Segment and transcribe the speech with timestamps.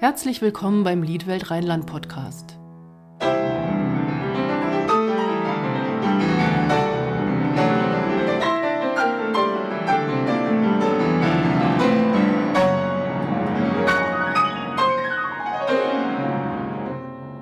[0.00, 2.56] Herzlich willkommen beim Liedwelt Rheinland Podcast.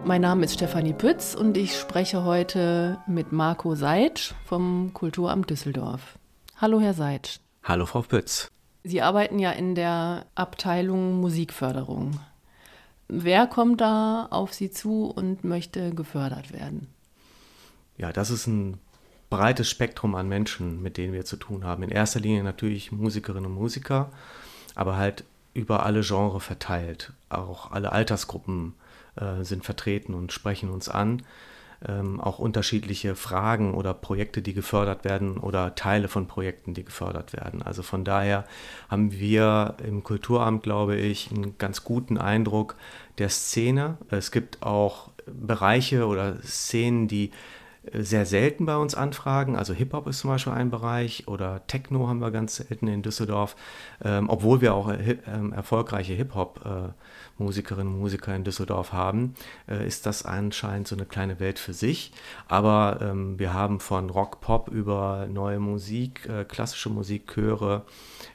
[0.06, 6.18] Mein Name ist Stefanie Pütz und ich spreche heute mit Marco Seitsch vom Kulturamt Düsseldorf.
[6.56, 7.40] Hallo, Herr Seitsch.
[7.64, 8.50] Hallo, Frau Pütz.
[8.82, 12.18] Sie arbeiten ja in der Abteilung Musikförderung.
[13.08, 16.88] Wer kommt da auf Sie zu und möchte gefördert werden?
[17.96, 18.78] Ja, das ist ein
[19.30, 21.82] breites Spektrum an Menschen, mit denen wir zu tun haben.
[21.82, 24.10] In erster Linie natürlich Musikerinnen und Musiker,
[24.74, 25.24] aber halt
[25.54, 27.12] über alle Genres verteilt.
[27.28, 28.74] Auch alle Altersgruppen
[29.16, 31.22] äh, sind vertreten und sprechen uns an
[31.86, 37.32] ähm, auch unterschiedliche Fragen oder Projekte, die gefördert werden oder Teile von Projekten, die gefördert
[37.32, 37.62] werden.
[37.62, 38.44] Also von daher
[38.88, 42.76] haben wir im Kulturamt, glaube ich, einen ganz guten Eindruck
[43.18, 43.98] der Szene.
[44.10, 47.30] Es gibt auch Bereiche oder Szenen, die
[47.92, 49.56] sehr selten bei uns anfragen.
[49.56, 53.56] Also Hip-Hop ist zum Beispiel ein Bereich oder Techno haben wir ganz selten in Düsseldorf,
[54.04, 59.34] ähm, obwohl wir auch äh, äh, erfolgreiche Hip-Hop-Musikerinnen und Musiker in Düsseldorf haben,
[59.68, 62.12] äh, ist das anscheinend so eine kleine Welt für sich.
[62.48, 67.82] Aber ähm, wir haben von Rock, Pop über neue Musik, äh, klassische Musik, Chöre,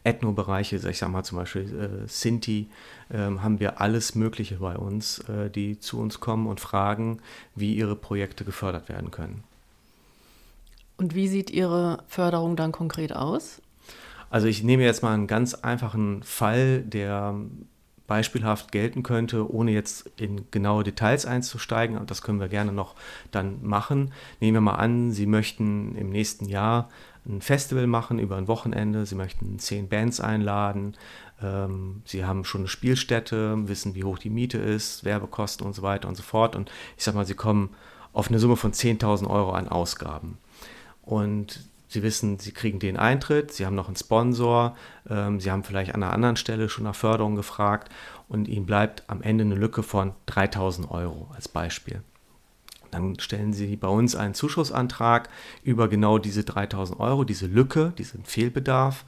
[0.04, 2.70] Ethno-Bereiche, ich sag mal zum Beispiel äh, Sinti,
[3.14, 7.20] ähm, haben wir alles Mögliche bei uns, äh, die zu uns kommen und fragen,
[7.56, 9.44] wie ihre Projekte gefördert werden können.
[10.98, 13.62] Und wie sieht Ihre Förderung dann konkret aus?
[14.30, 17.36] Also ich nehme jetzt mal einen ganz einfachen Fall, der
[18.12, 21.98] beispielhaft gelten könnte, ohne jetzt in genaue Details einzusteigen.
[21.98, 22.96] Und das können wir gerne noch
[23.32, 24.12] dann machen.
[24.42, 26.90] Nehmen wir mal an, Sie möchten im nächsten Jahr
[27.26, 29.06] ein Festival machen über ein Wochenende.
[29.06, 30.98] Sie möchten zehn Bands einladen.
[31.42, 35.82] Ähm, sie haben schon eine Spielstätte, wissen, wie hoch die Miete ist, Werbekosten und so
[35.82, 36.56] weiter und so fort.
[36.56, 37.70] Und ich sag mal, sie kommen
[38.14, 40.38] auf eine Summe von 10.000 Euro an Ausgaben.
[41.04, 44.78] Und Sie wissen, Sie kriegen den Eintritt, Sie haben noch einen Sponsor,
[45.10, 47.92] ähm, Sie haben vielleicht an einer anderen Stelle schon nach Förderung gefragt
[48.30, 52.02] und Ihnen bleibt am Ende eine Lücke von 3000 Euro als Beispiel.
[52.92, 55.30] Dann stellen Sie bei uns einen Zuschussantrag
[55.64, 59.06] über genau diese 3000 Euro, diese Lücke, diesen Fehlbedarf.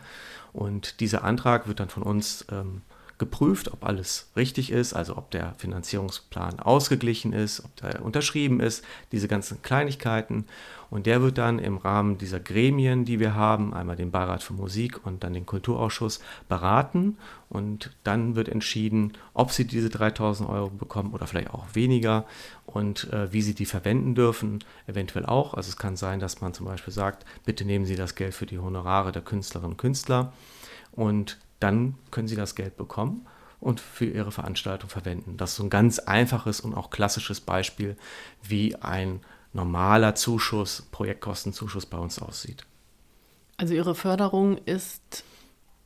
[0.53, 2.81] Und dieser Antrag wird dann von uns ähm,
[3.17, 8.83] geprüft, ob alles richtig ist, also ob der Finanzierungsplan ausgeglichen ist, ob der unterschrieben ist,
[9.11, 10.45] diese ganzen Kleinigkeiten.
[10.89, 14.53] Und der wird dann im Rahmen dieser Gremien, die wir haben, einmal den Beirat für
[14.53, 17.17] Musik und dann den Kulturausschuss beraten.
[17.49, 22.25] Und dann wird entschieden, ob sie diese 3000 Euro bekommen oder vielleicht auch weniger
[22.67, 25.55] und äh, wie sie die verwenden dürfen, eventuell auch.
[25.55, 28.45] Also es kann sein, dass man zum Beispiel sagt, bitte nehmen Sie das Geld für
[28.45, 30.33] die Honorare der Künstlerinnen und Künstler.
[30.91, 33.25] Und dann können Sie das Geld bekommen
[33.59, 35.37] und für Ihre Veranstaltung verwenden.
[35.37, 37.95] Das ist so ein ganz einfaches und auch klassisches Beispiel,
[38.41, 39.21] wie ein
[39.53, 42.65] normaler Zuschuss, Projektkostenzuschuss bei uns aussieht.
[43.57, 45.23] Also Ihre Förderung ist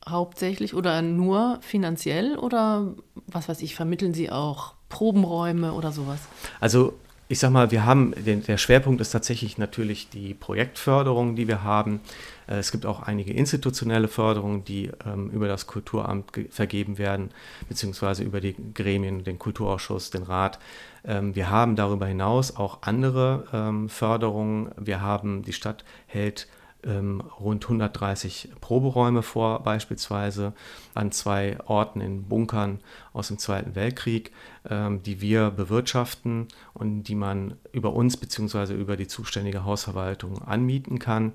[0.08, 2.94] hauptsächlich oder nur finanziell oder
[3.26, 6.20] was weiß ich, vermitteln Sie auch Probenräume oder sowas?
[6.60, 6.94] Also
[7.30, 11.62] ich sag mal, wir haben, den, der Schwerpunkt ist tatsächlich natürlich die Projektförderung, die wir
[11.62, 12.00] haben.
[12.46, 17.30] Äh, es gibt auch einige institutionelle Förderungen, die ähm, über das Kulturamt vergeben werden,
[17.68, 20.58] beziehungsweise über die Gremien, den Kulturausschuss, den Rat.
[21.04, 24.70] Ähm, wir haben darüber hinaus auch andere ähm, Förderungen.
[24.78, 26.48] Wir haben, die Stadt hält
[26.88, 30.54] ähm, rund 130 Proberäume vor, beispielsweise
[30.94, 32.80] an zwei Orten in Bunkern
[33.12, 34.32] aus dem Zweiten Weltkrieg,
[34.68, 38.74] ähm, die wir bewirtschaften und die man über uns bzw.
[38.74, 41.32] über die zuständige Hausverwaltung anmieten kann.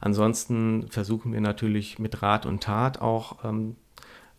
[0.00, 3.76] Ansonsten versuchen wir natürlich mit Rat und Tat auch ähm,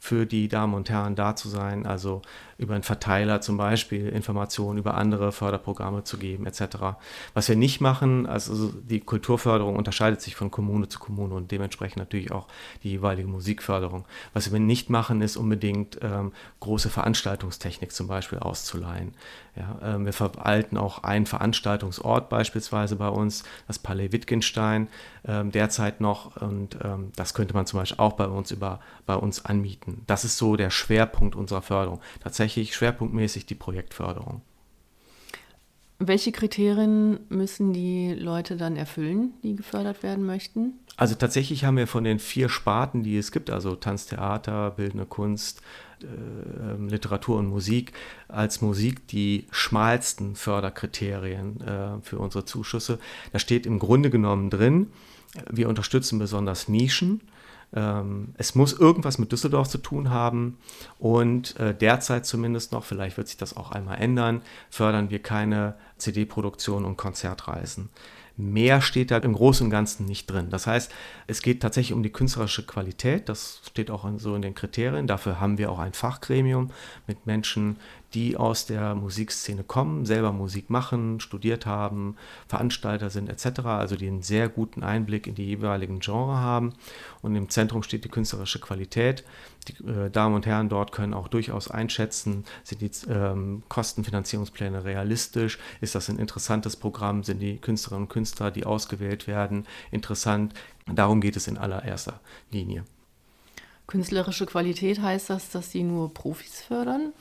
[0.03, 2.21] für die Damen und Herren da zu sein, also
[2.57, 6.97] über einen Verteiler zum Beispiel Informationen über andere Förderprogramme zu geben etc.
[7.33, 11.97] Was wir nicht machen, also die Kulturförderung unterscheidet sich von Kommune zu Kommune und dementsprechend
[11.97, 12.49] natürlich auch
[12.83, 14.03] die jeweilige Musikförderung.
[14.33, 19.13] Was wir nicht machen, ist unbedingt ähm, große Veranstaltungstechnik zum Beispiel auszuleihen.
[19.55, 24.89] Ja, ähm, wir verwalten auch einen Veranstaltungsort beispielsweise bei uns, das Palais Wittgenstein
[25.25, 29.15] ähm, derzeit noch und ähm, das könnte man zum Beispiel auch bei uns über bei
[29.15, 29.92] uns anmieten.
[30.07, 31.99] Das ist so der Schwerpunkt unserer Förderung.
[32.21, 34.41] Tatsächlich tatsächlich schwerpunktmäßig die Projektförderung.
[35.99, 40.73] Welche Kriterien müssen die Leute dann erfüllen, die gefördert werden möchten?
[40.97, 45.61] Also tatsächlich haben wir von den vier Sparten, die es gibt, also Tanztheater, Bildende Kunst,
[46.01, 47.93] äh, Literatur und Musik,
[48.27, 52.99] als Musik die schmalsten Förderkriterien äh, für unsere Zuschüsse.
[53.31, 54.87] Da steht im Grunde genommen drin,
[55.49, 57.21] wir unterstützen besonders Nischen
[57.75, 60.57] Ähm, es muss irgendwas mit Düsseldorf zu tun haben
[60.99, 65.75] und äh, derzeit zumindest noch, vielleicht wird sich das auch einmal ändern, fördern wir keine
[65.97, 67.89] CD-Produktion und Konzertreisen.
[68.35, 70.49] Mehr steht da im Großen und Ganzen nicht drin.
[70.49, 70.91] Das heißt,
[71.27, 73.29] es geht tatsächlich um die künstlerische Qualität.
[73.29, 75.05] Das steht auch so in den Kriterien.
[75.05, 76.71] Dafür haben wir auch ein Fachgremium
[77.05, 77.77] mit Menschen,
[78.13, 82.15] die aus der Musikszene kommen, selber Musik machen, studiert haben,
[82.47, 86.73] Veranstalter sind etc., also die einen sehr guten Einblick in die jeweiligen Genre haben.
[87.21, 89.23] Und im Zentrum steht die künstlerische Qualität.
[89.67, 95.57] Die äh, Damen und Herren dort können auch durchaus einschätzen, sind die ähm, Kostenfinanzierungspläne realistisch,
[95.81, 100.53] ist das ein interessantes Programm, sind die Künstlerinnen und Künstler, die ausgewählt werden, interessant.
[100.85, 102.19] Darum geht es in allererster
[102.51, 102.83] Linie.
[103.87, 107.13] Künstlerische Qualität heißt das, dass Sie nur Profis fördern?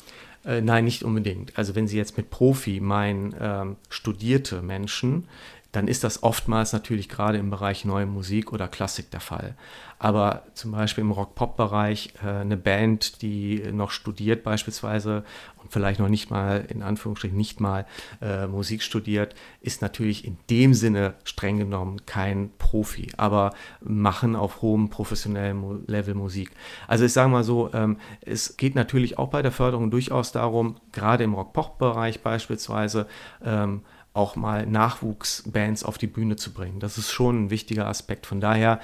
[0.45, 1.57] Äh, nein, nicht unbedingt.
[1.57, 5.29] Also wenn Sie jetzt mit Profi meinen ähm, studierte Menschen,
[5.73, 9.57] dann ist das oftmals natürlich gerade im Bereich neue Musik oder Klassik der Fall.
[9.99, 15.25] Aber zum Beispiel im Rock-Pop-Bereich äh, eine Band, die noch studiert beispielsweise
[15.57, 17.87] und vielleicht noch nicht mal, in Anführungsstrichen, nicht mal
[18.21, 24.61] äh, Musik studiert, ist natürlich in dem Sinne streng genommen kein Profi, aber machen auf
[24.61, 26.51] hohem professionellen Level Musik.
[26.87, 30.77] Also ich sage mal so, ähm, es geht natürlich auch bei der Förderung durchaus darum,
[30.91, 33.07] gerade im Rock-Pop-Bereich beispielsweise,
[33.43, 33.83] ähm,
[34.15, 36.81] auch mal Nachwuchsbands auf die Bühne zu bringen.
[36.81, 38.27] Das ist schon ein wichtiger Aspekt.
[38.27, 38.81] Von daher,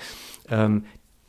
[0.49, 0.85] ähm,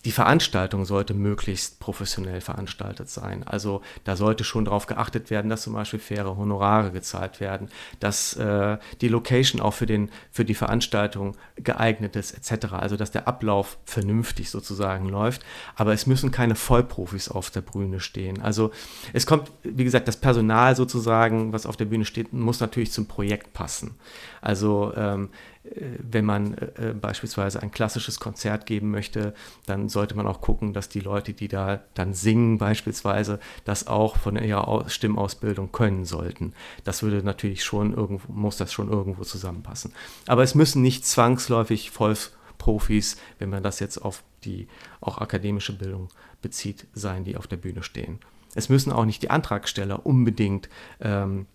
[0.06, 3.44] die Veranstaltung sollte möglichst professionell veranstaltet sein.
[3.46, 7.70] Also da sollte schon darauf geachtet werden, dass zum Beispiel faire Honorare gezahlt werden,
[8.00, 12.74] dass äh, die Location auch für, den, für die Veranstaltung geeignet ist, etc.
[12.74, 15.44] Also dass der Ablauf vernünftig sozusagen läuft.
[15.76, 18.42] Aber es müssen keine Vollprofis auf der Bühne stehen.
[18.42, 18.72] Also
[19.12, 23.08] es kommt, wie gesagt, das Personal sozusagen, was auf der Bühne steht, muss natürlich zum
[23.08, 23.96] Projekt passen.
[24.42, 29.34] Also ähm, äh, wenn man äh, äh, beispielsweise ein klassisches Konzert geben möchte,
[29.66, 34.18] dann sollte man auch gucken, dass die Leute, die da dann singen beispielsweise, das auch
[34.18, 36.54] von ihrer Stimmausbildung können sollten.
[36.86, 39.94] Das würde natürlich schon irgendwo, muss das schon irgendwo zusammenpassen.
[40.28, 44.68] Aber es müssen nicht zwangsläufig Vollprofis, wenn man das jetzt auf die
[45.02, 46.08] auch akademische Bildung
[46.42, 48.20] bezieht, sein, die auf der Bühne stehen.
[48.56, 50.70] Es müssen auch nicht die Antragsteller unbedingt
[51.02, 51.48] ähm,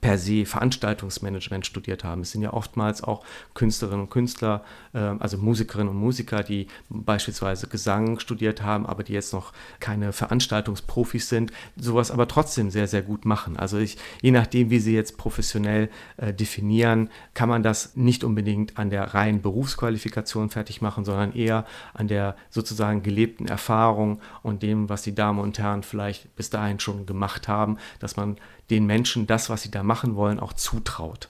[0.00, 2.22] per se Veranstaltungsmanagement studiert haben.
[2.22, 3.24] Es sind ja oftmals auch
[3.54, 9.12] Künstlerinnen und Künstler, äh, also Musikerinnen und Musiker, die beispielsweise Gesang studiert haben, aber die
[9.12, 13.56] jetzt noch keine Veranstaltungsprofis sind, sowas aber trotzdem sehr, sehr gut machen.
[13.56, 18.78] Also ich, je nachdem, wie sie jetzt professionell äh, definieren, kann man das nicht unbedingt
[18.78, 24.88] an der reinen Berufsqualifikation fertig machen, sondern eher an der sozusagen gelebten Erfahrung und dem,
[24.88, 28.36] was die Damen und Herren vielleicht bis dahin schon gemacht haben, dass man
[28.72, 31.28] den Menschen das, was sie da machen wollen, auch zutraut.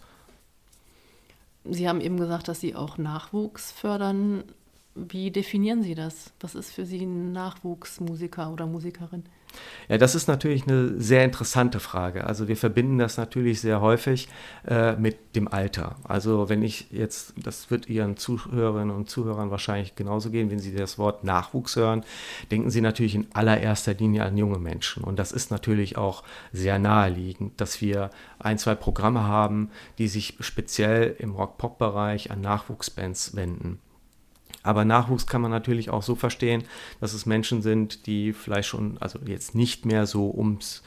[1.64, 4.44] Sie haben eben gesagt, dass Sie auch Nachwuchs fördern.
[4.94, 6.32] Wie definieren Sie das?
[6.40, 9.24] Was ist für Sie ein Nachwuchsmusiker oder Musikerin?
[9.88, 12.24] Ja, das ist natürlich eine sehr interessante Frage.
[12.24, 14.28] Also wir verbinden das natürlich sehr häufig
[14.66, 15.96] äh, mit dem Alter.
[16.04, 20.74] Also wenn ich jetzt, das wird Ihren Zuhörerinnen und Zuhörern wahrscheinlich genauso gehen, wenn Sie
[20.74, 22.04] das Wort Nachwuchs hören,
[22.50, 25.04] denken Sie natürlich in allererster Linie an junge Menschen.
[25.04, 26.22] Und das ist natürlich auch
[26.52, 33.36] sehr naheliegend, dass wir ein, zwei Programme haben, die sich speziell im Rock-Pop-Bereich an Nachwuchsbands
[33.36, 33.80] wenden.
[34.62, 36.64] Aber Nachwuchs kann man natürlich auch so verstehen,
[37.00, 40.82] dass es Menschen sind, die vielleicht schon, also jetzt nicht mehr so ums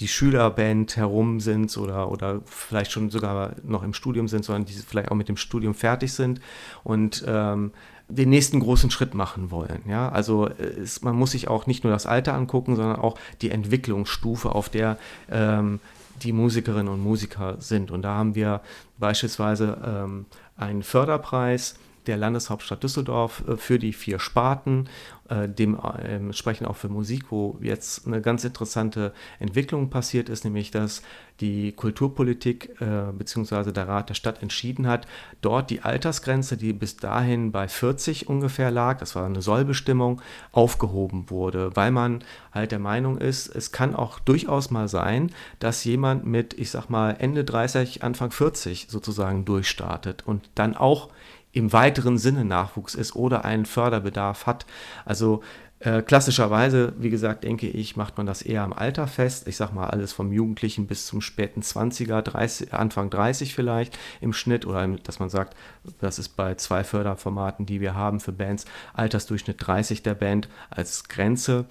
[0.00, 4.72] die Schülerband herum sind oder, oder vielleicht schon sogar noch im Studium sind, sondern die
[4.72, 6.40] vielleicht auch mit dem Studium fertig sind
[6.82, 7.70] und ähm,
[8.08, 9.82] den nächsten großen Schritt machen wollen.
[9.88, 10.08] Ja?
[10.08, 14.52] Also es, man muss sich auch nicht nur das Alter angucken, sondern auch die Entwicklungsstufe,
[14.52, 14.98] auf der
[15.30, 15.80] ähm,
[16.22, 17.90] die Musikerinnen und Musiker sind.
[17.90, 18.60] Und da haben wir
[18.98, 20.26] beispielsweise ähm,
[20.56, 24.88] einen Förderpreis, der Landeshauptstadt Düsseldorf äh, für die vier Sparten,
[25.28, 30.70] äh, dementsprechend ähm, auch für Musik, wo jetzt eine ganz interessante Entwicklung passiert ist, nämlich
[30.70, 31.02] dass
[31.40, 33.72] die Kulturpolitik äh, bzw.
[33.72, 35.06] der Rat der Stadt entschieden hat,
[35.40, 40.20] dort die Altersgrenze, die bis dahin bei 40 ungefähr lag, das war eine Sollbestimmung,
[40.52, 45.84] aufgehoben wurde, weil man halt der Meinung ist, es kann auch durchaus mal sein, dass
[45.84, 51.08] jemand mit, ich sag mal, Ende 30, Anfang 40 sozusagen durchstartet und dann auch
[51.54, 54.66] im weiteren Sinne Nachwuchs ist oder einen Förderbedarf hat.
[55.04, 55.42] Also
[55.78, 59.46] äh, klassischerweise, wie gesagt, denke ich, macht man das eher am Alter fest.
[59.46, 64.32] Ich sage mal alles vom Jugendlichen bis zum späten 20er, 30, Anfang 30 vielleicht im
[64.32, 65.54] Schnitt oder dass man sagt,
[66.00, 71.08] das ist bei zwei Förderformaten, die wir haben für Bands, Altersdurchschnitt 30 der Band als
[71.08, 71.66] Grenze.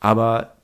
[0.00, 0.54] Aber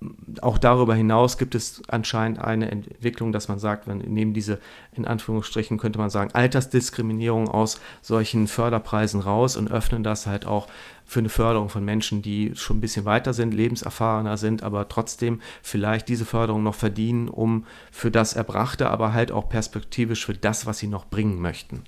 [0.43, 4.61] auch darüber hinaus gibt es anscheinend eine Entwicklung, dass man sagt, wenn neben diese,
[4.93, 10.69] in Anführungsstrichen könnte man sagen, Altersdiskriminierung aus solchen Förderpreisen raus und öffnen das halt auch
[11.05, 15.41] für eine Förderung von Menschen, die schon ein bisschen weiter sind, lebenserfahrener sind, aber trotzdem
[15.63, 20.65] vielleicht diese Förderung noch verdienen, um für das Erbrachte, aber halt auch perspektivisch für das,
[20.65, 21.83] was sie noch bringen möchten.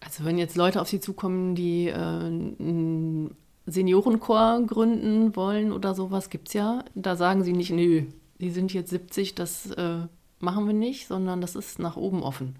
[0.00, 3.30] Also wenn jetzt Leute auf Sie zukommen, die äh,
[3.70, 6.84] Seniorenchor gründen wollen oder sowas, gibt es ja.
[6.94, 8.04] Da sagen sie nicht, nö,
[8.40, 10.06] die sind jetzt 70, das äh,
[10.40, 12.56] machen wir nicht, sondern das ist nach oben offen.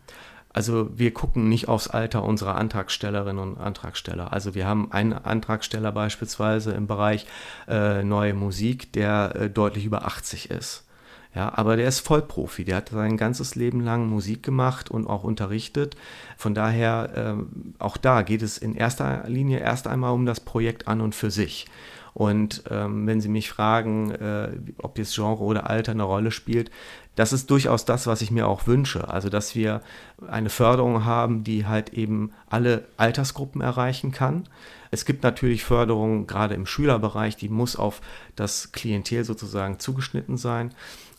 [0.51, 4.33] Also wir gucken nicht aufs Alter unserer Antragstellerinnen und Antragsteller.
[4.33, 7.27] Also wir haben einen Antragsteller beispielsweise im Bereich
[7.69, 10.88] äh, neue Musik, der äh, deutlich über 80 ist.
[11.35, 15.25] Ja, aber der ist Vollprofi, der hat sein ganzes Leben lang Musik gemacht und auch
[15.25, 15.97] unterrichtet.
[16.37, 20.89] Von daher, äh, auch da geht es in erster Linie erst einmal um das Projekt
[20.89, 21.67] an und für sich.
[22.15, 26.71] Und ähm, wenn Sie mich fragen, äh, ob jetzt Genre oder Alter eine Rolle spielt,
[27.15, 29.09] das ist durchaus das, was ich mir auch wünsche.
[29.09, 29.83] Also, dass wir
[30.27, 34.49] eine Förderung haben, die halt eben alle Altersgruppen erreichen kann.
[34.91, 38.01] Es gibt natürlich Förderungen, gerade im Schülerbereich, die muss auf
[38.37, 40.73] das Klientel sozusagen zugeschnitten sein.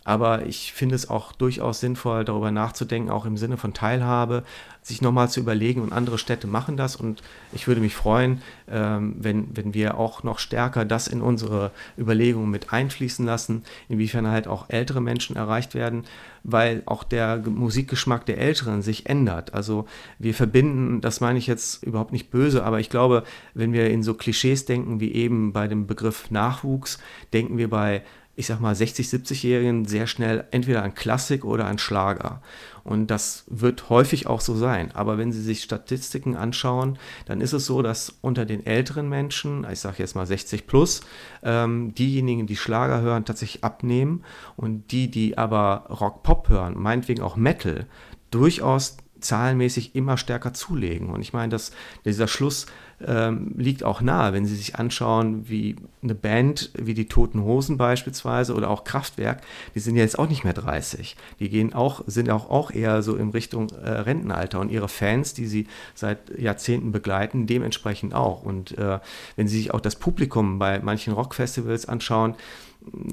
[0.09, 4.43] Aber ich finde es auch durchaus sinnvoll, darüber nachzudenken, auch im Sinne von Teilhabe,
[4.81, 6.95] sich nochmal zu überlegen und andere Städte machen das.
[6.95, 7.21] Und
[7.53, 12.49] ich würde mich freuen, ähm, wenn, wenn wir auch noch stärker das in unsere Überlegungen
[12.49, 16.05] mit einfließen lassen, inwiefern halt auch ältere Menschen erreicht werden,
[16.43, 19.53] weil auch der Musikgeschmack der Älteren sich ändert.
[19.53, 19.85] Also
[20.17, 24.01] wir verbinden, das meine ich jetzt überhaupt nicht böse, aber ich glaube, wenn wir in
[24.01, 26.97] so Klischees denken wie eben bei dem Begriff Nachwuchs,
[27.31, 28.01] denken wir bei
[28.39, 32.41] ich sag mal, 60-, 70-Jährigen sehr schnell entweder an Klassik oder an Schlager.
[32.85, 34.93] Und das wird häufig auch so sein.
[34.93, 39.67] Aber wenn Sie sich Statistiken anschauen, dann ist es so, dass unter den älteren Menschen,
[39.69, 41.01] ich sage jetzt mal 60 plus,
[41.43, 44.23] ähm, diejenigen, die Schlager hören, tatsächlich abnehmen
[44.55, 47.87] und die, die aber Rock-Pop hören, meinetwegen auch Metal,
[48.31, 51.09] durchaus zahlenmäßig immer stärker zulegen.
[51.09, 51.71] Und ich meine, dass
[52.05, 52.65] dieser Schluss
[53.05, 57.77] ähm, liegt auch nahe, wenn Sie sich anschauen, wie eine Band wie die Toten Hosen
[57.77, 59.41] beispielsweise oder auch Kraftwerk,
[59.73, 61.15] die sind ja jetzt auch nicht mehr 30.
[61.39, 65.33] Die gehen auch, sind auch, auch eher so in Richtung äh, Rentenalter und ihre Fans,
[65.33, 68.43] die sie seit Jahrzehnten begleiten, dementsprechend auch.
[68.43, 68.99] Und äh,
[69.35, 72.35] wenn Sie sich auch das Publikum bei manchen Rockfestivals anschauen,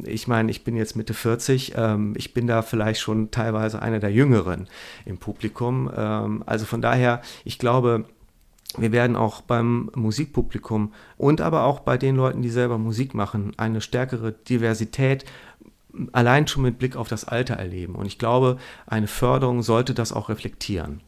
[0.04, 3.99] ich meine, ich bin jetzt Mitte 40, ähm, ich bin da vielleicht schon teilweise einer
[3.99, 4.68] der Jüngeren
[5.04, 5.90] im Publikum.
[5.95, 8.04] Ähm, also von daher, ich glaube,
[8.76, 13.52] wir werden auch beim Musikpublikum und aber auch bei den Leuten, die selber Musik machen,
[13.56, 15.25] eine stärkere Diversität
[16.12, 17.95] allein schon mit Blick auf das Alter erleben.
[17.95, 21.00] Und ich glaube, eine Förderung sollte das auch reflektieren.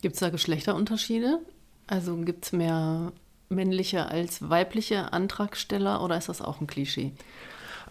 [0.00, 1.38] Gibt es da Geschlechterunterschiede?
[1.86, 3.12] Also gibt es mehr
[3.54, 7.12] männliche als weibliche Antragsteller oder ist das auch ein Klischee?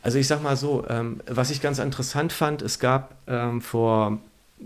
[0.03, 4.20] Also ich sage mal so, ähm, was ich ganz interessant fand, es gab ähm, vor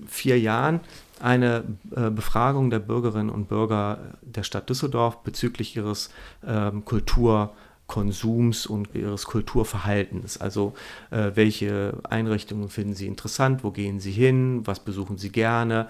[0.07, 0.79] vier Jahren
[1.19, 1.63] eine
[1.95, 6.09] äh, Befragung der Bürgerinnen und Bürger der Stadt Düsseldorf bezüglich ihres
[6.45, 10.39] ähm, Kulturkonsums und ihres Kulturverhaltens.
[10.39, 10.73] Also
[11.11, 15.87] äh, welche Einrichtungen finden Sie interessant, wo gehen Sie hin, was besuchen Sie gerne,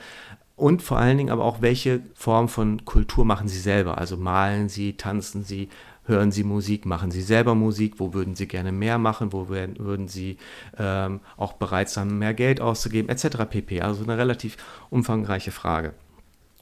[0.56, 3.98] und vor allen Dingen aber auch, welche Form von Kultur machen Sie selber?
[3.98, 5.70] Also malen Sie, tanzen Sie,
[6.06, 9.78] hören Sie Musik, machen Sie selber Musik, wo würden Sie gerne mehr machen, wo werden,
[9.80, 10.38] würden Sie
[10.78, 13.46] ähm, auch bereit sein, mehr Geld auszugeben, etc.
[13.50, 13.82] pp.
[13.82, 14.56] Also eine relativ
[14.90, 15.94] umfangreiche Frage.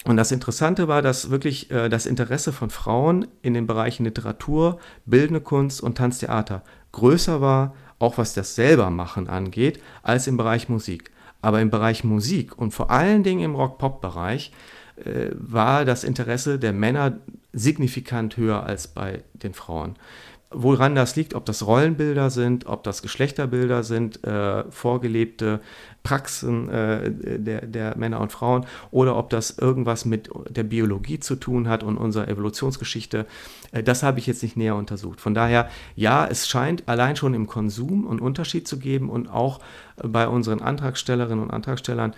[0.05, 4.79] Und das Interessante war, dass wirklich äh, das Interesse von Frauen in den Bereichen Literatur,
[5.05, 11.11] bildende Kunst und Tanztheater größer war, auch was das Selbermachen angeht, als im Bereich Musik.
[11.43, 14.53] Aber im Bereich Musik und vor allen Dingen im Rock-Pop-Bereich
[14.95, 17.17] äh, war das Interesse der Männer
[17.51, 19.97] signifikant höher als bei den Frauen.
[20.53, 25.59] Woran das liegt, ob das Rollenbilder sind, ob das Geschlechterbilder sind, äh, vorgelebte
[26.03, 31.35] Praxen äh, der, der, Männer und Frauen oder ob das irgendwas mit der Biologie zu
[31.35, 33.25] tun hat und unserer Evolutionsgeschichte,
[33.71, 35.21] äh, das habe ich jetzt nicht näher untersucht.
[35.21, 39.59] Von daher, ja, es scheint allein schon im Konsum einen Unterschied zu geben und auch
[39.95, 42.13] bei unseren Antragstellerinnen und Antragstellern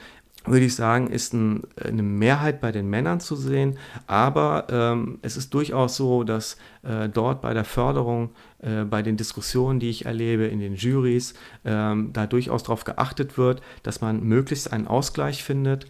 [0.45, 3.77] würde ich sagen, ist ein, eine Mehrheit bei den Männern zu sehen.
[4.07, 8.29] Aber ähm, es ist durchaus so, dass äh, dort bei der Förderung,
[8.65, 13.37] äh, bei den Diskussionen, die ich erlebe in den Juries, ähm, da durchaus darauf geachtet
[13.37, 15.85] wird, dass man möglichst einen Ausgleich findet.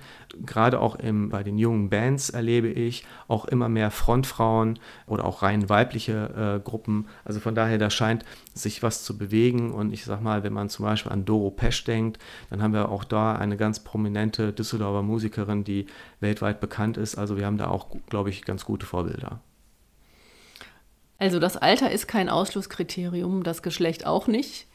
[0.46, 5.42] Gerade auch im, bei den jungen Bands erlebe ich auch immer mehr Frontfrauen oder auch
[5.42, 7.08] rein weibliche äh, Gruppen.
[7.24, 9.72] Also von daher, da scheint sich was zu bewegen.
[9.72, 12.90] Und ich sag mal, wenn man zum Beispiel an Doro Pesch denkt, dann haben wir
[12.90, 15.86] auch da eine ganz prominente Düsseldorfer Musikerin, die
[16.20, 17.16] weltweit bekannt ist.
[17.16, 19.40] Also wir haben da auch, glaube ich, ganz gute Vorbilder.
[21.18, 24.68] Also das Alter ist kein Ausschlusskriterium, das Geschlecht auch nicht.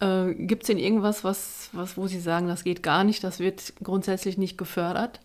[0.00, 3.38] Äh, Gibt es denn irgendwas, was, was, wo Sie sagen, das geht gar nicht, das
[3.38, 5.20] wird grundsätzlich nicht gefördert?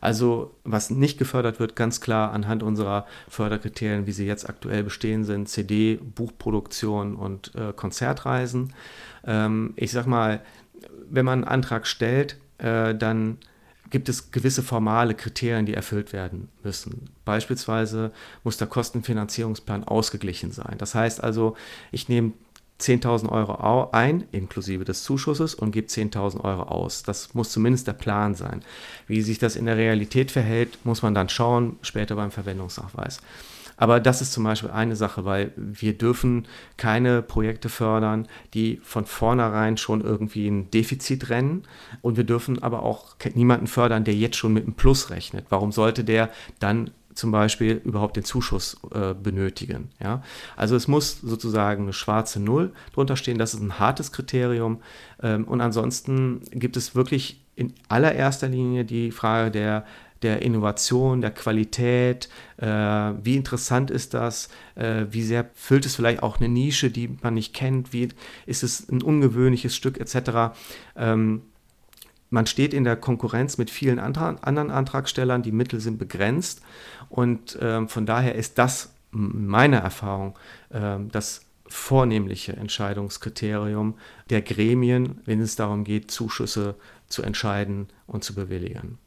[0.00, 5.24] Also was nicht gefördert wird, ganz klar anhand unserer Förderkriterien, wie sie jetzt aktuell bestehen
[5.24, 8.72] sind, CD, Buchproduktion und äh, Konzertreisen.
[9.26, 10.40] Ähm, ich sag mal,
[11.10, 13.38] wenn man einen Antrag stellt, äh, dann
[13.90, 17.10] gibt es gewisse formale Kriterien, die erfüllt werden müssen.
[17.24, 18.12] Beispielsweise
[18.44, 20.76] muss der Kostenfinanzierungsplan ausgeglichen sein.
[20.78, 21.56] Das heißt also,
[21.92, 22.32] ich nehme
[22.80, 27.02] 10.000 Euro ein, inklusive des Zuschusses, und gebe 10.000 Euro aus.
[27.02, 28.62] Das muss zumindest der Plan sein.
[29.06, 33.20] Wie sich das in der Realität verhält, muss man dann schauen, später beim Verwendungsnachweis.
[33.78, 39.06] Aber das ist zum Beispiel eine Sache, weil wir dürfen keine Projekte fördern, die von
[39.06, 41.62] vornherein schon irgendwie ein Defizit rennen.
[42.02, 45.46] Und wir dürfen aber auch niemanden fördern, der jetzt schon mit einem Plus rechnet.
[45.48, 49.90] Warum sollte der dann zum Beispiel überhaupt den Zuschuss äh, benötigen.
[50.00, 50.22] Ja?
[50.56, 54.80] Also es muss sozusagen eine schwarze Null drunter stehen, das ist ein hartes Kriterium.
[55.20, 59.84] Ähm, und ansonsten gibt es wirklich in allererster Linie die Frage der,
[60.22, 66.22] der Innovation, der Qualität, äh, wie interessant ist das, äh, wie sehr füllt es vielleicht
[66.22, 68.08] auch eine Nische, die man nicht kennt, wie
[68.46, 70.56] ist es ein ungewöhnliches Stück etc.
[70.96, 71.42] Ähm,
[72.30, 76.62] man steht in der Konkurrenz mit vielen anderen Antragstellern, die Mittel sind begrenzt
[77.08, 80.38] und ähm, von daher ist das meiner Erfahrung
[80.70, 83.94] ähm, das vornehmliche Entscheidungskriterium
[84.30, 86.74] der Gremien, wenn es darum geht, Zuschüsse
[87.08, 88.98] zu entscheiden und zu bewilligen.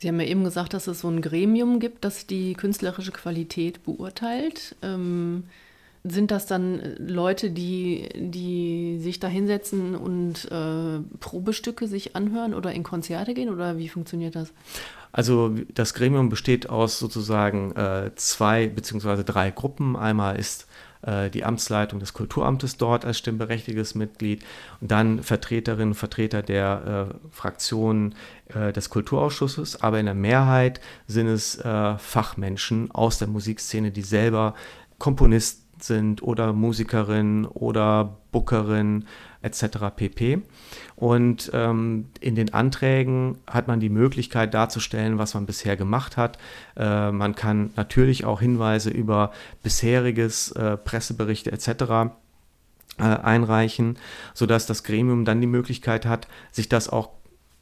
[0.00, 3.84] Sie haben ja eben gesagt, dass es so ein Gremium gibt, das die künstlerische Qualität
[3.84, 4.74] beurteilt.
[4.80, 5.44] Ähm,
[6.04, 12.72] sind das dann Leute, die, die sich da hinsetzen und äh, Probestücke sich anhören oder
[12.72, 14.54] in Konzerte gehen oder wie funktioniert das?
[15.12, 19.96] Also das Gremium besteht aus sozusagen äh, zwei beziehungsweise drei Gruppen.
[19.96, 24.44] Einmal ist äh, die Amtsleitung des Kulturamtes dort als stimmberechtigtes Mitglied
[24.80, 28.14] und dann Vertreterinnen und Vertreter der äh, Fraktionen
[28.48, 29.82] äh, des Kulturausschusses.
[29.82, 34.54] Aber in der Mehrheit sind es äh, Fachmenschen aus der Musikszene, die selber
[34.98, 39.06] Komponisten sind oder Musikerin oder Bookerin
[39.42, 39.78] etc.
[39.94, 40.42] pp.
[40.96, 46.38] Und ähm, in den Anträgen hat man die Möglichkeit darzustellen, was man bisher gemacht hat.
[46.76, 52.12] Äh, man kann natürlich auch Hinweise über bisheriges, äh, Presseberichte etc.
[52.98, 53.96] Äh, einreichen,
[54.34, 57.10] sodass das Gremium dann die Möglichkeit hat, sich das auch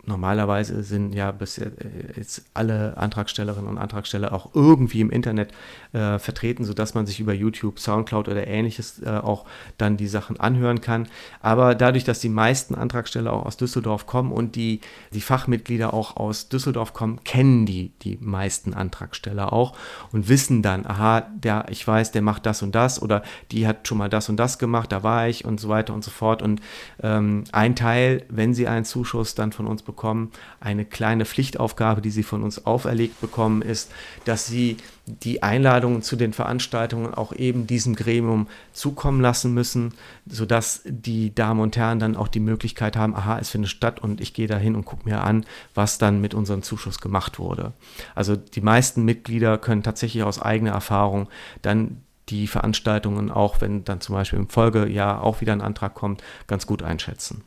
[0.06, 1.70] normalerweise sind ja bis äh,
[2.16, 5.52] jetzt alle Antragstellerinnen und Antragsteller auch irgendwie im Internet
[5.92, 9.44] äh, vertreten, sodass man sich über YouTube, Soundcloud oder ähnliches äh, auch
[9.76, 11.08] dann die Sachen anhören kann.
[11.40, 14.80] Aber dadurch, dass die meisten Antragsteller auch aus Düsseldorf kommen und die,
[15.12, 19.76] die Fachmitglieder auch aus Düsseldorf kommen, kennen die die meisten Antragsteller auch
[20.12, 23.86] und wissen dann, aha, der, ich weiß, der macht das und das oder die hat
[23.86, 26.42] schon mal das und das gemacht, da war ich und so weiter und so fort.
[26.42, 26.60] Und
[27.02, 30.30] ähm, ein Teil, wenn sie einen Zuschuss dann von uns bekommen, bekommen.
[30.60, 33.90] Eine kleine Pflichtaufgabe, die sie von uns auferlegt bekommen, ist,
[34.24, 39.94] dass sie die Einladungen zu den Veranstaltungen auch eben diesem Gremium zukommen lassen müssen,
[40.26, 44.20] sodass die Damen und Herren dann auch die Möglichkeit haben, aha, es findet statt und
[44.20, 47.72] ich gehe da hin und gucke mir an, was dann mit unserem Zuschuss gemacht wurde.
[48.14, 51.28] Also die meisten Mitglieder können tatsächlich aus eigener Erfahrung
[51.62, 56.22] dann die Veranstaltungen, auch wenn dann zum Beispiel im Folgejahr auch wieder ein Antrag kommt,
[56.46, 57.42] ganz gut einschätzen.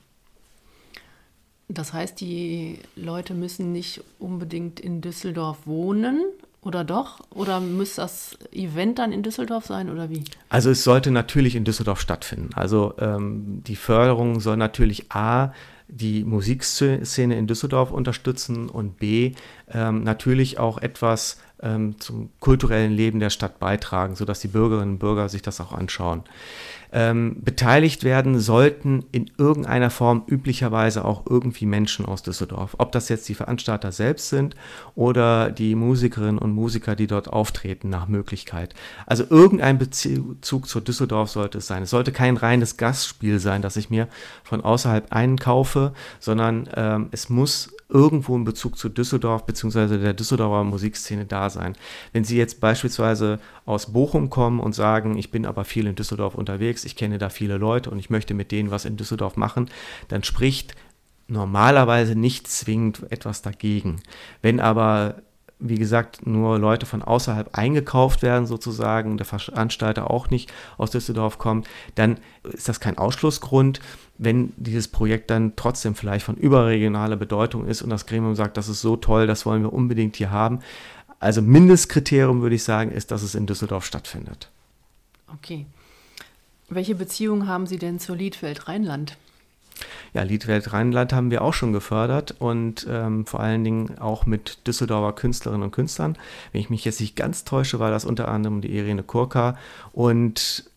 [1.74, 6.22] Das heißt, die Leute müssen nicht unbedingt in Düsseldorf wohnen,
[6.64, 7.20] oder doch?
[7.32, 10.24] Oder muss das Event dann in Düsseldorf sein oder wie?
[10.50, 12.52] Also es sollte natürlich in Düsseldorf stattfinden.
[12.54, 15.54] Also ähm, die Förderung soll natürlich A
[15.88, 19.34] die Musikszene in Düsseldorf unterstützen und B
[19.72, 25.00] ähm, natürlich auch etwas ähm, zum kulturellen Leben der Stadt beitragen, sodass die Bürgerinnen und
[25.00, 26.24] Bürger sich das auch anschauen.
[26.94, 32.76] Ähm, beteiligt werden sollten in irgendeiner Form üblicherweise auch irgendwie Menschen aus Düsseldorf.
[32.78, 34.56] Ob das jetzt die Veranstalter selbst sind
[34.96, 38.74] oder die Musikerinnen und Musiker, die dort auftreten, nach Möglichkeit.
[39.06, 41.84] Also irgendein Bezug zu Düsseldorf sollte es sein.
[41.84, 44.08] Es sollte kein reines Gastspiel sein, das ich mir
[44.44, 49.98] von außerhalb einkaufe, sondern ähm, es muss irgendwo ein Bezug zu Düsseldorf bzw.
[49.98, 51.76] der Düsseldorfer Musikszene da sein.
[52.14, 53.40] Wenn Sie jetzt beispielsweise
[53.72, 57.30] aus Bochum kommen und sagen, ich bin aber viel in Düsseldorf unterwegs, ich kenne da
[57.30, 59.70] viele Leute und ich möchte mit denen was in Düsseldorf machen,
[60.08, 60.76] dann spricht
[61.28, 64.02] normalerweise nicht zwingend etwas dagegen.
[64.42, 65.16] Wenn aber
[65.62, 71.38] wie gesagt, nur Leute von außerhalb eingekauft werden, sozusagen, der Veranstalter auch nicht aus Düsseldorf
[71.38, 73.80] kommt, dann ist das kein Ausschlussgrund.
[74.18, 78.70] Wenn dieses Projekt dann trotzdem vielleicht von überregionaler Bedeutung ist und das Gremium sagt, das
[78.70, 80.60] ist so toll, das wollen wir unbedingt hier haben,
[81.22, 84.50] Also Mindestkriterium würde ich sagen, ist, dass es in Düsseldorf stattfindet.
[85.32, 85.68] Okay.
[86.68, 89.18] Welche Beziehung haben Sie denn zur Liedwelt Rheinland?
[90.14, 94.66] Ja, Liedwelt Rheinland haben wir auch schon gefördert und ähm, vor allen Dingen auch mit
[94.66, 96.18] Düsseldorfer Künstlerinnen und Künstlern.
[96.52, 99.58] Wenn ich mich jetzt nicht ganz täusche, war das unter anderem die Irene Kurka
[99.94, 100.72] und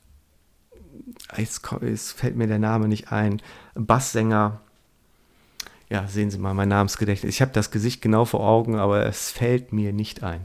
[1.36, 3.40] jetzt, jetzt fällt mir der Name nicht ein,
[3.74, 4.60] Basssänger.
[5.90, 7.34] Ja, sehen Sie mal mein Namensgedächtnis.
[7.34, 10.42] Ich habe das Gesicht genau vor Augen, aber es fällt mir nicht ein.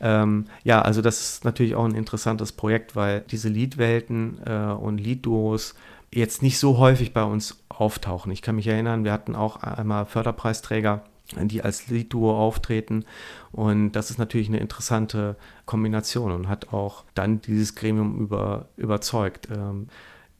[0.00, 4.98] Ähm, ja, also das ist natürlich auch ein interessantes Projekt, weil diese Liedwelten äh, und
[4.98, 5.74] Liedduos
[6.12, 8.32] jetzt nicht so häufig bei uns auftauchen.
[8.32, 11.04] Ich kann mich erinnern, wir hatten auch einmal Förderpreisträger,
[11.36, 13.04] die als Liedduo auftreten.
[13.52, 19.48] Und das ist natürlich eine interessante Kombination und hat auch dann dieses Gremium über, überzeugt.
[19.50, 19.88] Ähm,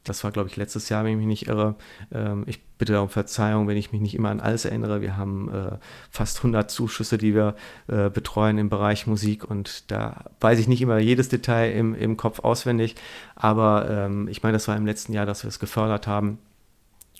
[0.04, 1.76] das war, glaube ich, letztes Jahr, wenn ich mich nicht irre.
[2.12, 5.02] Ähm, ich bitte um Verzeihung, wenn ich mich nicht immer an alles erinnere.
[5.02, 5.78] Wir haben äh,
[6.10, 7.54] fast 100 Zuschüsse, die wir
[7.88, 12.16] äh, betreuen im Bereich Musik und da weiß ich nicht immer jedes Detail im, im
[12.16, 12.94] Kopf auswendig,
[13.36, 16.38] aber ähm, ich meine, das war im letzten Jahr, dass wir es gefördert haben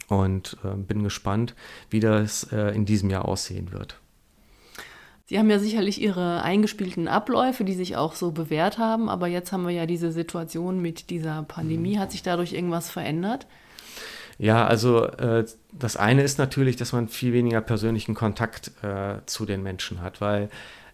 [0.09, 1.55] und äh, bin gespannt,
[1.90, 4.01] wie das äh, in diesem Jahr aussehen wird.
[5.31, 9.53] Sie haben ja sicherlich Ihre eingespielten Abläufe, die sich auch so bewährt haben, aber jetzt
[9.53, 12.01] haben wir ja diese Situation mit dieser Pandemie.
[12.01, 13.47] Hat sich dadurch irgendwas verändert?
[14.38, 19.47] Ja, also äh, das eine ist natürlich, dass man viel weniger persönlichen Kontakt äh, zu
[19.47, 20.49] den Menschen hat, weil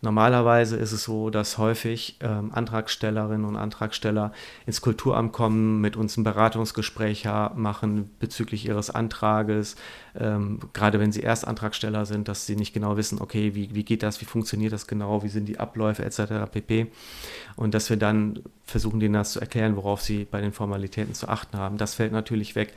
[0.07, 4.31] Normalerweise ist es so, dass häufig ähm, Antragstellerinnen und Antragsteller
[4.65, 7.25] ins Kulturamt kommen, mit uns ein Beratungsgespräch
[7.57, 9.75] machen bezüglich ihres Antrages,
[10.17, 14.05] ähm, gerade wenn sie Erstantragsteller sind, dass sie nicht genau wissen, okay, wie, wie geht
[14.05, 16.53] das, wie funktioniert das genau, wie sind die Abläufe etc.
[16.53, 16.87] pp.
[17.57, 21.27] Und dass wir dann versuchen, denen das zu erklären, worauf sie bei den Formalitäten zu
[21.27, 21.79] achten haben.
[21.79, 22.75] Das fällt natürlich weg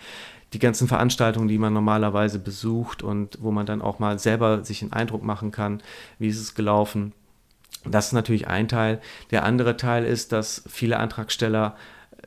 [0.53, 4.81] die ganzen Veranstaltungen, die man normalerweise besucht und wo man dann auch mal selber sich
[4.81, 5.83] einen Eindruck machen kann,
[6.17, 7.13] wie ist es gelaufen.
[7.91, 8.99] Das ist natürlich ein Teil.
[9.31, 11.75] Der andere Teil ist, dass viele Antragsteller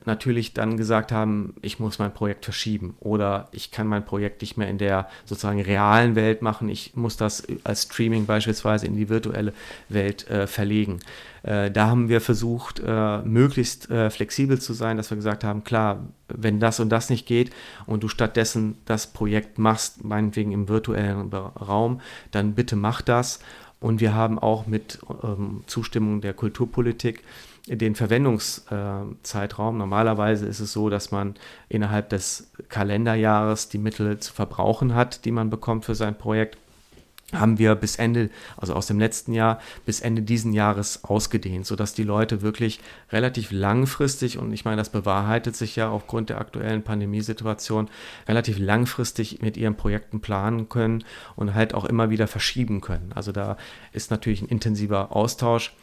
[0.05, 4.57] natürlich dann gesagt haben, ich muss mein Projekt verschieben oder ich kann mein Projekt nicht
[4.57, 9.09] mehr in der sozusagen realen Welt machen, ich muss das als Streaming beispielsweise in die
[9.09, 9.53] virtuelle
[9.89, 10.99] Welt äh, verlegen.
[11.43, 15.63] Äh, da haben wir versucht, äh, möglichst äh, flexibel zu sein, dass wir gesagt haben,
[15.63, 17.51] klar, wenn das und das nicht geht
[17.85, 23.39] und du stattdessen das Projekt machst, meinetwegen im virtuellen Raum, dann bitte mach das.
[23.83, 27.21] Und wir haben auch mit ähm, Zustimmung der Kulturpolitik
[27.67, 29.77] den Verwendungszeitraum.
[29.77, 31.35] Normalerweise ist es so, dass man
[31.67, 36.57] innerhalb des Kalenderjahres die Mittel zu verbrauchen hat, die man bekommt für sein Projekt
[37.33, 41.93] haben wir bis Ende, also aus dem letzten Jahr bis Ende diesen Jahres ausgedehnt, sodass
[41.93, 42.79] die Leute wirklich
[43.11, 47.89] relativ langfristig, und ich meine, das bewahrheitet sich ja aufgrund der aktuellen Pandemiesituation,
[48.27, 51.03] relativ langfristig mit ihren Projekten planen können
[51.35, 53.11] und halt auch immer wieder verschieben können.
[53.13, 53.57] Also da
[53.91, 55.73] ist natürlich ein intensiver Austausch.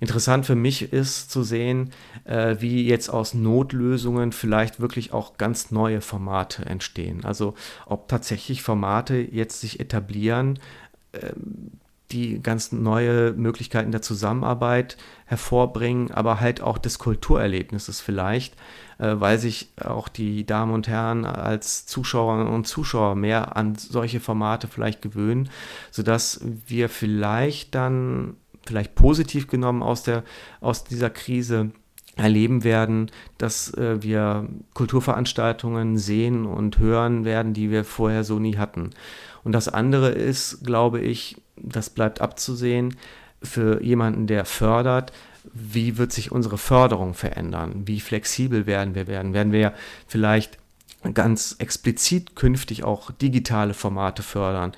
[0.00, 1.90] Interessant für mich ist zu sehen,
[2.24, 7.24] äh, wie jetzt aus Notlösungen vielleicht wirklich auch ganz neue Formate entstehen.
[7.24, 7.54] Also
[7.86, 10.58] ob tatsächlich Formate jetzt sich etablieren,
[12.12, 18.54] die ganz neue Möglichkeiten der Zusammenarbeit hervorbringen, aber halt auch des Kulturerlebnisses vielleicht,
[18.98, 24.20] äh, weil sich auch die Damen und Herren als Zuschauerinnen und Zuschauer mehr an solche
[24.20, 25.50] Formate vielleicht gewöhnen,
[25.90, 30.22] sodass wir vielleicht dann vielleicht positiv genommen aus, der,
[30.60, 31.70] aus dieser Krise
[32.16, 38.56] erleben werden, dass äh, wir Kulturveranstaltungen sehen und hören werden, die wir vorher so nie
[38.56, 38.90] hatten.
[39.44, 42.96] Und das andere ist, glaube ich, das bleibt abzusehen,
[43.42, 45.12] für jemanden, der fördert,
[45.52, 47.82] wie wird sich unsere Förderung verändern?
[47.84, 49.32] Wie flexibel werden wir werden?
[49.32, 49.74] Werden wir
[50.08, 50.58] vielleicht
[51.14, 54.72] ganz explizit künftig auch digitale Formate fördern?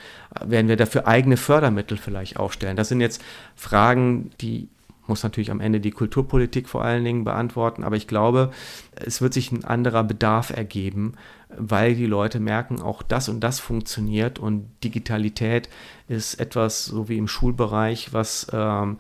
[0.44, 2.76] Werden wir dafür eigene Fördermittel vielleicht aufstellen?
[2.76, 3.22] Das sind jetzt
[3.56, 4.68] Fragen, die
[5.08, 8.50] muss natürlich am Ende die Kulturpolitik vor allen Dingen beantworten, aber ich glaube,
[8.94, 11.14] es wird sich ein anderer Bedarf ergeben,
[11.56, 15.68] weil die Leute merken, auch das und das funktioniert und Digitalität
[16.08, 18.98] ist etwas, so wie im Schulbereich, was ähm,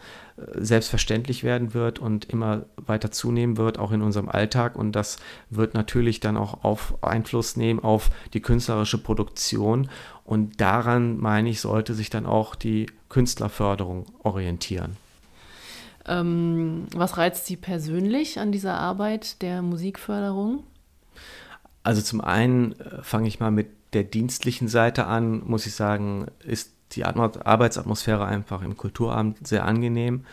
[0.54, 4.76] selbstverständlich werden wird und immer weiter zunehmen wird, auch in unserem Alltag.
[4.76, 5.18] Und das
[5.50, 9.88] wird natürlich dann auch auf Einfluss nehmen auf die künstlerische Produktion.
[10.24, 14.96] Und daran, meine ich, sollte sich dann auch die Künstlerförderung orientieren.
[16.08, 20.64] Ähm, was reizt Sie persönlich an dieser Arbeit der Musikförderung?
[21.82, 26.26] Also zum einen äh, fange ich mal mit der dienstlichen Seite an, muss ich sagen,
[26.44, 30.24] ist die Arbeitsatmosphäre einfach im Kulturamt sehr angenehm.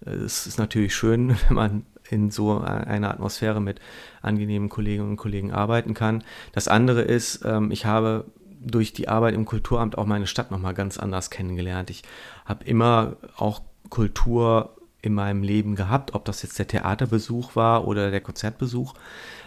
[0.00, 3.80] Es ist natürlich schön, wenn man in so einer Atmosphäre mit
[4.20, 6.24] angenehmen Kolleginnen und Kollegen arbeiten kann.
[6.52, 8.24] Das andere ist, ähm, ich habe
[8.60, 11.88] durch die Arbeit im Kulturamt auch meine Stadt nochmal ganz anders kennengelernt.
[11.88, 12.02] Ich
[12.44, 18.10] habe immer auch Kultur in meinem Leben gehabt, ob das jetzt der Theaterbesuch war oder
[18.10, 18.94] der Konzertbesuch.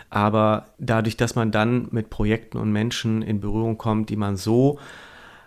[0.10, 4.80] Aber dadurch, dass man dann mit Projekten und Menschen in Berührung kommt, die man so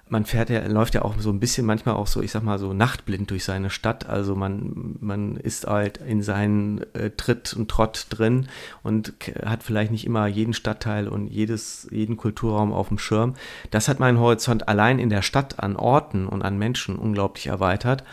[0.09, 2.59] man fährt ja, läuft ja auch so ein bisschen manchmal auch so, ich sag mal
[2.59, 4.09] so nachtblind durch seine Stadt.
[4.09, 8.47] Also man, man ist halt in seinen äh, Tritt und Trott drin
[8.83, 9.15] und
[9.45, 13.35] hat vielleicht nicht immer jeden Stadtteil und jedes, jeden Kulturraum auf dem Schirm.
[13.73, 18.05] Das hat meinen Horizont allein in der Stadt an Orten und an Menschen unglaublich erweitert.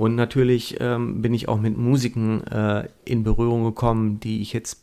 [0.00, 4.82] Und natürlich ähm, bin ich auch mit Musiken äh, in Berührung gekommen, die ich jetzt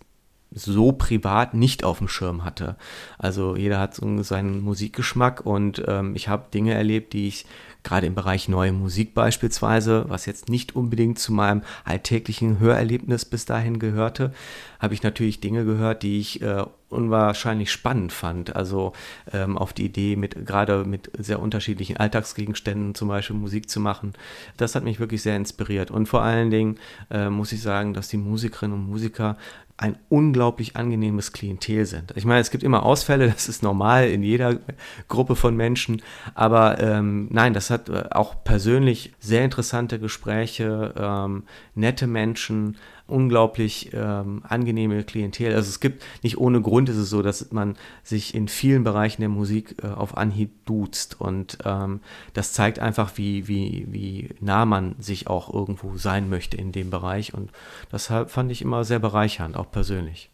[0.52, 2.76] so privat nicht auf dem Schirm hatte.
[3.18, 7.48] Also jeder hat so seinen Musikgeschmack und ähm, ich habe Dinge erlebt, die ich
[7.88, 13.46] gerade im Bereich neue Musik beispielsweise, was jetzt nicht unbedingt zu meinem alltäglichen Hörerlebnis bis
[13.46, 14.34] dahin gehörte,
[14.80, 18.56] habe ich natürlich Dinge gehört, die ich äh, unwahrscheinlich spannend fand.
[18.56, 18.92] Also
[19.32, 24.14] ähm, auf die Idee, mit gerade mit sehr unterschiedlichen Alltagsgegenständen zum Beispiel Musik zu machen.
[24.58, 25.90] Das hat mich wirklich sehr inspiriert.
[25.90, 26.78] Und vor allen Dingen
[27.10, 29.38] äh, muss ich sagen, dass die Musikerinnen und Musiker
[29.78, 32.12] ein unglaublich angenehmes Klientel sind.
[32.16, 34.60] Ich meine, es gibt immer Ausfälle, das ist normal in jeder
[35.08, 36.02] Gruppe von Menschen,
[36.34, 41.44] aber ähm, nein, das hat äh, auch persönlich sehr interessante Gespräche, ähm,
[41.76, 45.56] nette Menschen, unglaublich ähm, angenehme Klientel.
[45.56, 49.22] Also es gibt nicht ohne Grund ist es so, dass man sich in vielen Bereichen
[49.22, 52.02] der Musik äh, auf Anhieb duzt und ähm,
[52.34, 56.90] das zeigt einfach, wie, wie, wie nah man sich auch irgendwo sein möchte in dem
[56.90, 57.52] Bereich und
[57.90, 60.30] das fand ich immer sehr bereichernd, auch persönlich.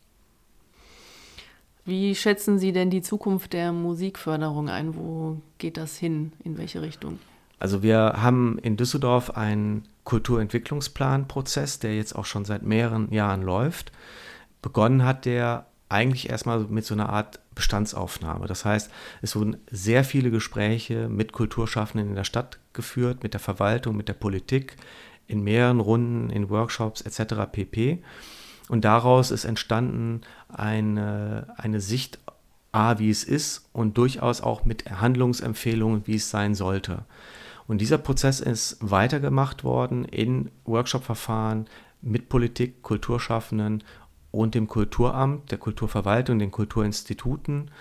[1.85, 4.95] Wie schätzen Sie denn die Zukunft der Musikförderung ein?
[4.95, 6.31] Wo geht das hin?
[6.43, 7.19] In welche Richtung?
[7.59, 13.91] Also wir haben in Düsseldorf einen Kulturentwicklungsplanprozess, der jetzt auch schon seit mehreren Jahren läuft.
[14.61, 18.47] Begonnen hat der eigentlich erstmal mit so einer Art Bestandsaufnahme.
[18.47, 18.89] Das heißt,
[19.21, 24.07] es wurden sehr viele Gespräche mit Kulturschaffenden in der Stadt geführt, mit der Verwaltung, mit
[24.07, 24.75] der Politik,
[25.27, 27.35] in mehreren Runden, in Workshops etc.
[27.51, 28.03] pp.
[28.69, 32.19] Und daraus ist entstanden eine, eine Sicht,
[32.71, 37.05] A, wie es ist und durchaus auch mit Handlungsempfehlungen, wie es sein sollte.
[37.67, 41.65] Und dieser Prozess ist weitergemacht worden in Workshop-Verfahren
[42.01, 43.83] mit Politik, Kulturschaffenden
[44.31, 47.71] und dem Kulturamt, der Kulturverwaltung, den Kulturinstituten,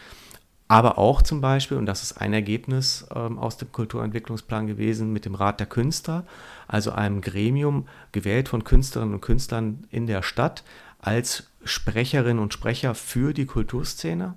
[0.72, 5.26] aber auch zum Beispiel, und das ist ein Ergebnis ähm, aus dem Kulturentwicklungsplan gewesen, mit
[5.26, 6.24] dem Rat der Künstler,
[6.66, 10.64] also einem Gremium gewählt von Künstlerinnen und Künstlern in der Stadt
[10.98, 14.34] als Sprecherinnen und Sprecher für die Kulturszene.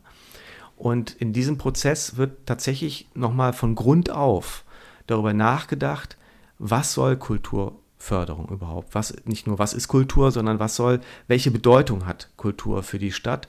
[0.75, 4.64] Und in diesem Prozess wird tatsächlich nochmal von Grund auf
[5.07, 6.17] darüber nachgedacht,
[6.59, 8.95] was soll Kulturförderung überhaupt?
[8.95, 13.11] Was, nicht nur was ist Kultur, sondern was soll, welche Bedeutung hat Kultur für die
[13.11, 13.47] Stadt?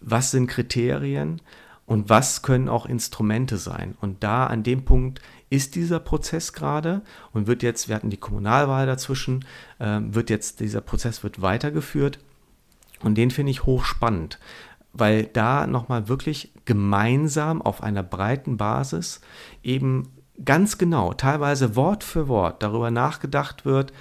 [0.00, 1.40] Was sind Kriterien?
[1.86, 3.96] Und was können auch Instrumente sein?
[4.00, 8.16] Und da an dem Punkt ist dieser Prozess gerade und wird jetzt, wir hatten die
[8.16, 9.44] Kommunalwahl dazwischen,
[9.80, 12.20] äh, wird jetzt, dieser Prozess wird weitergeführt
[13.02, 14.38] und den finde ich hochspannend,
[14.92, 19.20] weil da nochmal wirklich gemeinsam auf einer breiten Basis
[19.64, 20.12] eben
[20.44, 23.92] ganz genau, teilweise Wort für Wort darüber nachgedacht wird,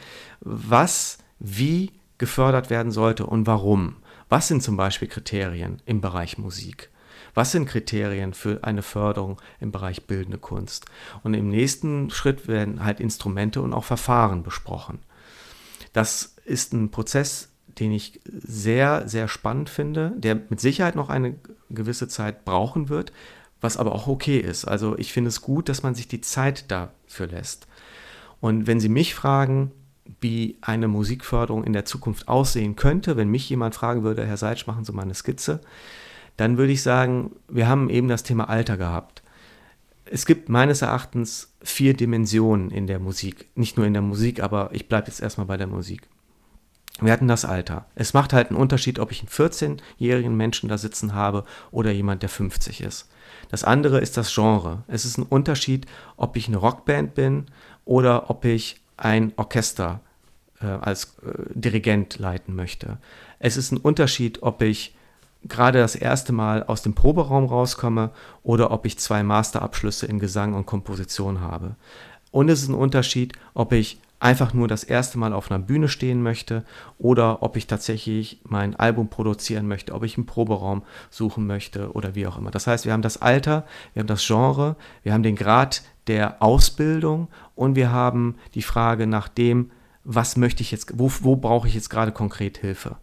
[0.41, 3.97] was wie gefördert werden sollte und warum.
[4.29, 6.89] Was sind zum Beispiel Kriterien im Bereich Musik?
[7.33, 10.85] Was sind Kriterien für eine Förderung im Bereich bildende Kunst?
[11.23, 14.99] Und im nächsten Schritt werden halt Instrumente und auch Verfahren besprochen.
[15.93, 17.49] Das ist ein Prozess,
[17.79, 21.35] den ich sehr, sehr spannend finde, der mit Sicherheit noch eine
[21.69, 23.13] gewisse Zeit brauchen wird,
[23.61, 24.65] was aber auch okay ist.
[24.65, 27.67] Also ich finde es gut, dass man sich die Zeit dafür lässt.
[28.39, 29.71] Und wenn Sie mich fragen,
[30.21, 34.65] wie eine Musikförderung in der Zukunft aussehen könnte, wenn mich jemand fragen würde, Herr Seitsch,
[34.67, 35.61] machen Sie mal eine Skizze,
[36.37, 39.23] dann würde ich sagen, wir haben eben das Thema Alter gehabt.
[40.05, 43.49] Es gibt meines Erachtens vier Dimensionen in der Musik.
[43.55, 46.07] Nicht nur in der Musik, aber ich bleibe jetzt erstmal bei der Musik.
[47.01, 47.85] Wir hatten das Alter.
[47.95, 52.23] Es macht halt einen Unterschied, ob ich einen 14-jährigen Menschen da sitzen habe oder jemand,
[52.23, 53.09] der 50 ist.
[53.49, 54.83] Das andere ist das Genre.
[54.87, 55.85] Es ist ein Unterschied,
[56.17, 57.47] ob ich eine Rockband bin
[57.83, 60.01] oder ob ich ein Orchester
[60.61, 62.97] äh, als äh, Dirigent leiten möchte.
[63.39, 64.95] Es ist ein Unterschied, ob ich
[65.43, 68.11] gerade das erste Mal aus dem Proberaum rauskomme
[68.43, 71.75] oder ob ich zwei Masterabschlüsse in Gesang und Komposition habe.
[72.31, 75.87] Und es ist ein Unterschied, ob ich einfach nur das erste Mal auf einer Bühne
[75.87, 76.65] stehen möchte
[76.97, 82.15] oder ob ich tatsächlich mein Album produzieren möchte, ob ich einen Proberaum suchen möchte oder
[82.15, 82.51] wie auch immer.
[82.51, 86.41] Das heißt, wir haben das Alter, wir haben das Genre, wir haben den Grad der
[86.41, 89.71] Ausbildung und wir haben die Frage nach dem,
[90.03, 92.97] was möchte ich jetzt, wo, wo brauche ich jetzt gerade konkret Hilfe.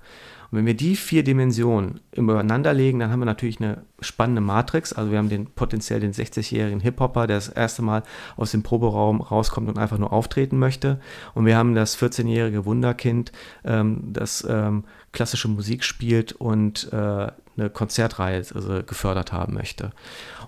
[0.56, 4.94] Und wenn wir die vier Dimensionen übereinander legen, dann haben wir natürlich eine spannende Matrix.
[4.94, 8.02] Also wir haben den potenziell den 60-jährigen Hip-Hopper, der das erste Mal
[8.38, 10.98] aus dem Proberaum rauskommt und einfach nur auftreten möchte.
[11.34, 13.32] Und wir haben das 14-jährige Wunderkind,
[13.66, 19.90] ähm, das ähm, klassische Musik spielt und äh, eine Konzertreihe also gefördert haben möchte.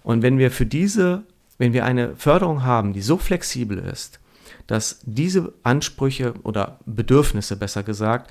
[0.02, 1.24] Und wenn wir für diese,
[1.58, 4.20] wenn wir eine Förderung haben, die so flexibel ist,
[4.68, 8.30] dass diese Ansprüche oder Bedürfnisse besser gesagt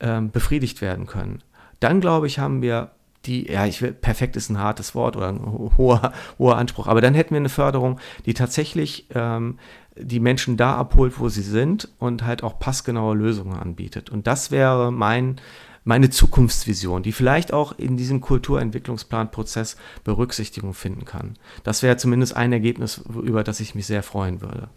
[0.00, 1.42] ähm, befriedigt werden können.
[1.80, 2.90] Dann glaube ich, haben wir
[3.26, 5.40] die, ja, ich will, perfekt ist ein hartes Wort oder ein
[5.76, 9.58] hoher, hoher Anspruch, aber dann hätten wir eine Förderung, die tatsächlich ähm,
[9.96, 14.10] die Menschen da abholt, wo sie sind und halt auch passgenaue Lösungen anbietet.
[14.10, 15.40] Und das wäre mein,
[15.84, 21.34] meine Zukunftsvision, die vielleicht auch in diesem Kulturentwicklungsplanprozess Berücksichtigung finden kann.
[21.64, 24.68] Das wäre zumindest ein Ergebnis, über das ich mich sehr freuen würde.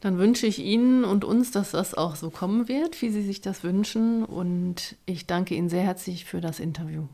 [0.00, 3.40] Dann wünsche ich Ihnen und uns, dass das auch so kommen wird, wie Sie sich
[3.40, 4.24] das wünschen.
[4.24, 7.06] Und ich danke Ihnen sehr herzlich für das Interview.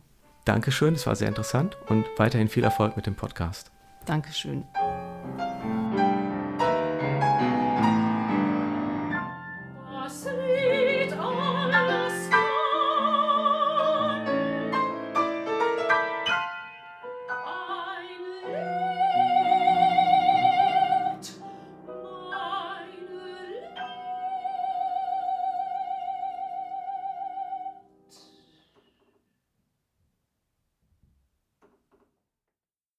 [0.45, 3.73] Dankeschön, es war sehr interessant und weiterhin viel Erfolg mit dem Podcast.
[4.05, 4.65] Dankeschön.